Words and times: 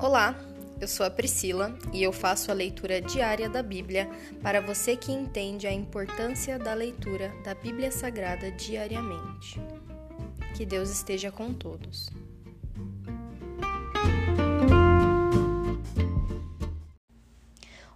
Olá, 0.00 0.38
eu 0.80 0.86
sou 0.86 1.04
a 1.04 1.10
Priscila 1.10 1.76
e 1.92 2.04
eu 2.04 2.12
faço 2.12 2.52
a 2.52 2.54
leitura 2.54 3.00
diária 3.00 3.48
da 3.48 3.64
Bíblia 3.64 4.08
para 4.40 4.60
você 4.60 4.94
que 4.94 5.10
entende 5.10 5.66
a 5.66 5.72
importância 5.72 6.56
da 6.56 6.72
leitura 6.72 7.34
da 7.42 7.52
Bíblia 7.52 7.90
Sagrada 7.90 8.48
diariamente. 8.52 9.60
Que 10.56 10.64
Deus 10.64 10.88
esteja 10.88 11.32
com 11.32 11.52
todos. 11.52 12.08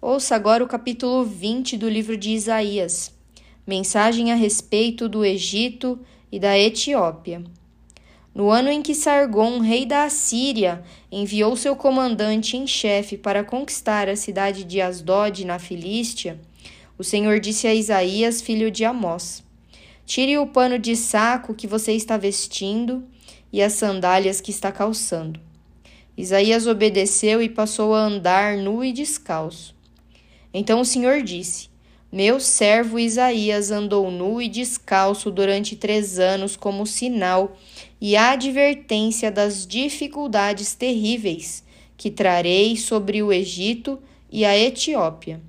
Ouça 0.00 0.36
agora 0.36 0.62
o 0.62 0.68
capítulo 0.68 1.24
20 1.24 1.76
do 1.76 1.88
livro 1.88 2.16
de 2.16 2.30
Isaías, 2.30 3.12
mensagem 3.66 4.30
a 4.30 4.36
respeito 4.36 5.08
do 5.08 5.24
Egito 5.24 5.98
e 6.30 6.38
da 6.38 6.56
Etiópia. 6.56 7.42
No 8.38 8.52
ano 8.52 8.70
em 8.70 8.82
que 8.82 8.94
Sargon, 8.94 9.58
rei 9.58 9.84
da 9.84 10.04
Assíria, 10.04 10.84
enviou 11.10 11.56
seu 11.56 11.74
comandante 11.74 12.56
em 12.56 12.68
chefe 12.68 13.18
para 13.18 13.42
conquistar 13.42 14.08
a 14.08 14.14
cidade 14.14 14.62
de 14.62 14.80
Asdod, 14.80 15.44
na 15.44 15.58
Filístia, 15.58 16.38
o 16.96 17.02
Senhor 17.02 17.40
disse 17.40 17.66
a 17.66 17.74
Isaías, 17.74 18.40
filho 18.40 18.70
de 18.70 18.84
Amós: 18.84 19.42
Tire 20.06 20.38
o 20.38 20.46
pano 20.46 20.78
de 20.78 20.94
saco 20.94 21.52
que 21.52 21.66
você 21.66 21.94
está 21.94 22.16
vestindo 22.16 23.02
e 23.52 23.60
as 23.60 23.72
sandálias 23.72 24.40
que 24.40 24.52
está 24.52 24.70
calçando. 24.70 25.40
Isaías 26.16 26.68
obedeceu 26.68 27.42
e 27.42 27.48
passou 27.48 27.92
a 27.92 28.02
andar 28.02 28.56
nu 28.56 28.84
e 28.84 28.92
descalço. 28.92 29.74
Então 30.54 30.80
o 30.80 30.84
Senhor 30.84 31.24
disse: 31.24 31.68
Meu 32.10 32.40
servo 32.40 32.98
Isaías 32.98 33.70
andou 33.70 34.10
nu 34.10 34.40
e 34.40 34.48
descalço 34.48 35.30
durante 35.30 35.76
três 35.76 36.18
anos 36.18 36.56
como 36.56 36.86
sinal 36.86 37.54
e 38.00 38.16
advertência 38.16 39.30
das 39.30 39.66
dificuldades 39.66 40.74
terríveis 40.74 41.62
que 41.98 42.10
trarei 42.10 42.78
sobre 42.78 43.22
o 43.22 43.30
Egito 43.30 44.00
e 44.30 44.42
a 44.46 44.56
Etiópia. 44.56 45.42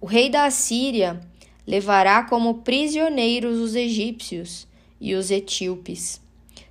O 0.00 0.06
rei 0.06 0.30
da 0.30 0.44
Assíria 0.44 1.20
levará 1.66 2.22
como 2.22 2.58
prisioneiros 2.62 3.58
os 3.58 3.74
egípcios 3.74 4.68
e 5.00 5.14
os 5.14 5.32
etíopes, 5.32 6.20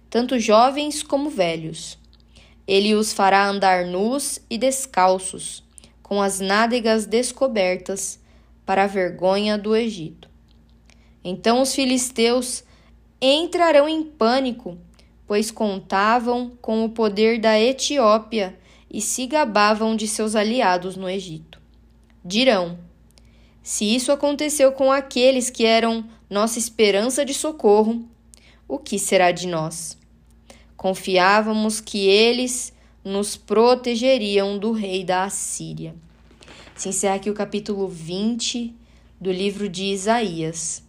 tanto 0.09 0.39
jovens 0.39 1.03
como 1.03 1.30
velhos. 1.30 2.00
Ele 2.66 2.95
os 2.95 3.11
fará 3.11 3.45
andar 3.45 3.86
nus 3.86 4.39
e 4.50 4.58
descalços, 4.58 5.63
com 6.02 6.22
as 6.22 6.39
nádegas 6.39 7.06
descobertas, 7.06 8.20
para 8.66 8.84
a 8.84 8.88
vergonha 8.88 9.58
do 9.58 9.76
Egito. 9.76 10.30
Então 11.23 11.62
os 11.62 11.73
filisteus 11.73 12.64
entrarão 13.22 13.88
em 13.88 14.03
pânico, 14.03 14.78
pois 15.28 15.52
contavam 15.52 16.52
com 16.62 16.84
o 16.84 16.90
poder 16.90 17.40
da 17.40 17.59
Etiópia 17.59 18.58
e 18.90 19.00
se 19.00 19.28
gabavam 19.28 19.95
de 19.95 20.08
seus 20.08 20.36
aliados 20.36 20.95
no 20.95 21.09
Egito. 21.09 21.62
Dirão: 22.23 22.78
Se 23.62 23.86
isso 23.86 24.12
aconteceu 24.12 24.72
com 24.72 24.92
aqueles 24.92 25.50
que 25.50 25.66
eram 25.66 26.06
nossa 26.30 26.59
esperança 26.59 27.23
de 27.23 27.34
socorro, 27.34 28.06
o 28.68 28.80
que 28.80 28.98
será 28.98 29.31
de 29.31 29.48
nós? 29.48 29.98
Confiávamos 30.75 31.80
que 31.80 32.08
eles 32.08 32.73
nos 33.03 33.36
protegeriam 33.36 34.58
do 34.58 34.72
rei 34.72 35.03
da 35.03 35.23
Assíria. 35.23 35.96
Se 36.82 36.90
encerra 36.90 37.14
aqui 37.18 37.30
o 37.30 37.36
capítulo 37.36 37.88
20 37.88 38.76
do 39.20 39.32
livro 39.32 39.70
de 39.70 39.84
Isaías. 39.84 40.82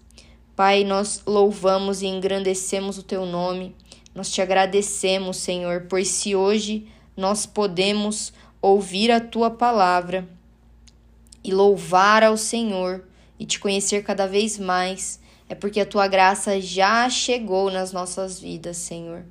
Pai, 0.57 0.85
nós 0.85 1.21
louvamos 1.27 2.01
e 2.01 2.07
engrandecemos 2.07 2.97
o 2.97 3.03
teu 3.03 3.27
nome. 3.27 3.77
Nós 4.15 4.31
te 4.31 4.41
agradecemos, 4.41 5.37
Senhor, 5.37 5.85
pois 5.91 6.09
se 6.09 6.35
hoje 6.35 6.89
nós 7.15 7.45
podemos 7.45 8.33
ouvir 8.63 9.11
a 9.11 9.21
tua 9.21 9.51
palavra 9.51 10.27
e 11.45 11.53
louvar 11.53 12.23
ao 12.23 12.39
Senhor 12.39 13.05
e 13.39 13.45
te 13.45 13.61
conhecer 13.61 14.03
cada 14.03 14.27
vez 14.27 14.59
mais, 14.59 15.21
é 15.47 15.55
porque 15.55 15.79
a 15.79 15.85
tua 15.85 16.09
graça 16.09 16.59
já 16.59 17.07
chegou 17.11 17.71
nas 17.71 17.93
nossas 17.93 18.41
vidas, 18.41 18.79
Senhor. 18.79 19.27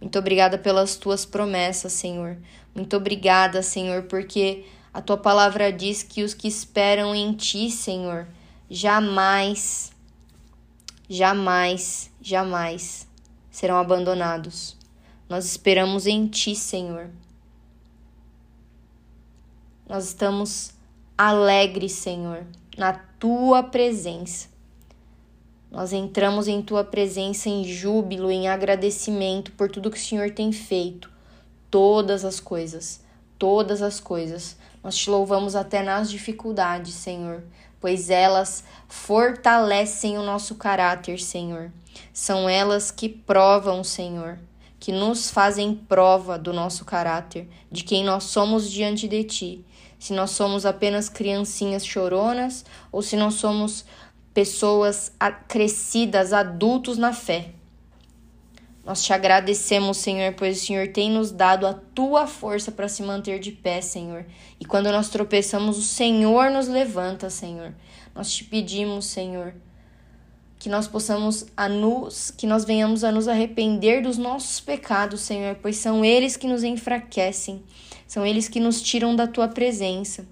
Muito 0.00 0.18
obrigada 0.18 0.56
pelas 0.56 0.96
tuas 0.96 1.26
promessas, 1.26 1.92
Senhor. 1.92 2.38
Muito 2.74 2.96
obrigada, 2.96 3.62
Senhor, 3.62 4.04
porque 4.04 4.64
a 4.94 5.02
tua 5.02 5.18
palavra 5.18 5.70
diz 5.70 6.02
que 6.02 6.22
os 6.22 6.32
que 6.32 6.48
esperam 6.48 7.14
em 7.14 7.34
ti, 7.34 7.70
Senhor, 7.70 8.26
jamais 8.70 9.92
jamais, 11.08 12.10
jamais 12.20 13.06
serão 13.50 13.76
abandonados. 13.76 14.76
Nós 15.28 15.44
esperamos 15.44 16.06
em 16.06 16.26
Ti, 16.26 16.54
Senhor. 16.54 17.10
Nós 19.88 20.06
estamos 20.06 20.72
alegres, 21.16 21.92
Senhor, 21.92 22.44
na 22.76 22.92
Tua 22.92 23.62
presença. 23.62 24.48
Nós 25.70 25.92
entramos 25.92 26.46
em 26.48 26.62
Tua 26.62 26.84
presença 26.84 27.48
em 27.48 27.64
júbilo, 27.64 28.30
em 28.30 28.48
agradecimento 28.48 29.52
por 29.52 29.70
tudo 29.70 29.90
que 29.90 29.98
o 29.98 30.00
Senhor 30.00 30.30
tem 30.30 30.52
feito. 30.52 31.10
Todas 31.70 32.24
as 32.24 32.38
coisas, 32.38 33.00
todas 33.38 33.82
as 33.82 33.98
coisas. 33.98 34.56
Nós 34.84 34.96
te 34.96 35.08
louvamos 35.08 35.56
até 35.56 35.82
nas 35.82 36.10
dificuldades, 36.10 36.92
Senhor, 36.92 37.42
pois 37.80 38.10
elas 38.10 38.62
fortalecem 38.86 40.18
o 40.18 40.22
nosso 40.22 40.56
caráter, 40.56 41.18
Senhor. 41.18 41.72
São 42.12 42.46
elas 42.46 42.90
que 42.90 43.08
provam, 43.08 43.82
Senhor, 43.82 44.38
que 44.78 44.92
nos 44.92 45.30
fazem 45.30 45.74
prova 45.74 46.38
do 46.38 46.52
nosso 46.52 46.84
caráter, 46.84 47.48
de 47.72 47.82
quem 47.82 48.04
nós 48.04 48.24
somos 48.24 48.70
diante 48.70 49.08
de 49.08 49.24
Ti. 49.24 49.64
Se 49.98 50.12
nós 50.12 50.32
somos 50.32 50.66
apenas 50.66 51.08
criancinhas 51.08 51.86
choronas 51.86 52.62
ou 52.92 53.00
se 53.00 53.16
nós 53.16 53.34
somos 53.34 53.86
pessoas 54.34 55.12
crescidas, 55.48 56.34
adultos 56.34 56.98
na 56.98 57.14
fé. 57.14 57.53
Nós 58.84 59.02
te 59.02 59.14
agradecemos, 59.14 59.96
Senhor, 59.96 60.34
pois 60.34 60.58
o 60.60 60.66
Senhor 60.66 60.88
tem 60.88 61.10
nos 61.10 61.30
dado 61.30 61.66
a 61.66 61.72
tua 61.72 62.26
força 62.26 62.70
para 62.70 62.86
se 62.86 63.02
manter 63.02 63.40
de 63.40 63.50
pé, 63.50 63.80
Senhor. 63.80 64.26
E 64.60 64.64
quando 64.66 64.92
nós 64.92 65.08
tropeçamos, 65.08 65.78
o 65.78 65.82
Senhor 65.82 66.50
nos 66.50 66.68
levanta, 66.68 67.30
Senhor. 67.30 67.74
Nós 68.14 68.30
te 68.30 68.44
pedimos, 68.44 69.06
Senhor, 69.06 69.54
que 70.58 70.68
nós 70.68 70.86
possamos 70.86 71.46
a 71.56 71.66
nos, 71.66 72.30
que 72.30 72.46
nós 72.46 72.66
venhamos 72.66 73.04
a 73.04 73.10
nos 73.10 73.26
arrepender 73.26 74.02
dos 74.02 74.18
nossos 74.18 74.60
pecados, 74.60 75.22
Senhor, 75.22 75.56
pois 75.62 75.76
são 75.76 76.04
eles 76.04 76.36
que 76.36 76.46
nos 76.46 76.62
enfraquecem, 76.62 77.62
são 78.06 78.24
eles 78.26 78.48
que 78.48 78.60
nos 78.60 78.82
tiram 78.82 79.16
da 79.16 79.26
tua 79.26 79.48
presença. 79.48 80.26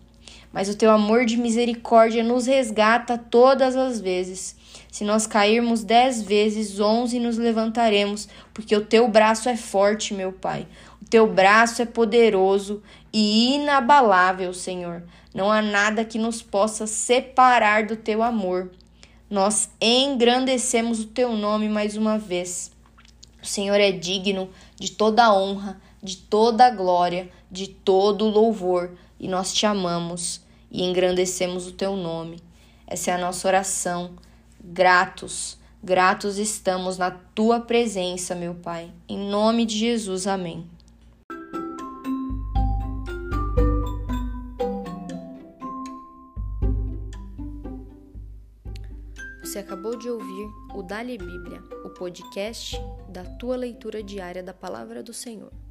Mas 0.53 0.69
o 0.69 0.77
teu 0.77 0.91
amor 0.91 1.25
de 1.25 1.37
misericórdia 1.37 2.23
nos 2.23 2.47
resgata 2.47 3.17
todas 3.17 3.75
as 3.75 4.01
vezes. 4.01 4.55
Se 4.91 5.05
nós 5.05 5.27
cairmos 5.27 5.83
dez 5.83 6.23
vezes, 6.23 6.79
onze 6.79 7.19
nos 7.19 7.39
levantaremos, 7.39 8.29
porque 8.53 8.77
o 8.77 8.85
teu 8.85 9.09
braço 9.09 9.49
é 9.49 9.57
forte, 9.57 10.13
meu 10.13 10.33
Pai. 10.33 10.67
O 11.01 11.05
teu 11.07 11.27
braço 11.27 11.81
é 11.81 11.87
poderoso 11.87 12.83
e 13.13 13.55
inabalável, 13.55 14.53
Senhor. 14.53 15.03
Não 15.35 15.51
há 15.51 15.63
nada 15.63 16.05
que 16.05 16.19
nos 16.19 16.43
possa 16.43 16.87
separar 16.87 17.87
do 17.87 17.97
teu 17.97 18.23
amor. 18.23 18.71
Nós 19.31 19.71
engrandecemos 19.81 21.01
o 21.01 21.07
teu 21.07 21.33
nome 21.35 21.71
mais 21.71 21.97
uma 21.97 22.19
vez. 22.19 22.71
O 23.43 23.47
Senhor 23.47 23.81
é 23.81 23.91
digno 23.91 24.51
de 24.79 24.93
toda 24.93 25.35
honra, 25.35 25.81
de 26.03 26.19
toda 26.19 26.71
glória, 26.71 27.31
de 27.51 27.67
todo 27.67 28.29
louvor, 28.29 28.91
e 29.23 29.29
nós 29.29 29.55
te 29.55 29.65
amamos 29.65 30.41
e 30.69 30.83
engrandecemos 30.83 31.69
o 31.69 31.73
teu 31.73 31.95
nome. 31.97 32.43
Essa 32.87 33.13
é 33.13 33.15
a 33.15 33.19
nossa 33.19 33.47
oração 33.47 34.17
gratos, 34.63 35.57
gratos 35.83 36.39
estamos 36.39 36.99
na 36.99 37.11
tua 37.11 37.61
presença, 37.61 38.35
meu 38.35 38.55
Pai. 38.55 38.93
Em 39.09 39.19
nome 39.31 39.65
de 39.65 39.79
Jesus, 39.79 40.27
amém. 40.27 40.69
Você 49.43 49.59
acabou 49.59 49.97
de 49.97 50.09
ouvir 50.09 50.49
o 50.75 50.83
Dali 50.83 51.19
Bíblia, 51.19 51.63
o 51.85 51.91
podcast 51.91 52.77
da 53.09 53.23
tua 53.23 53.55
leitura 53.55 54.03
diária 54.03 54.43
da 54.43 54.55
palavra 54.55 55.03
do 55.03 55.13
Senhor. 55.13 55.62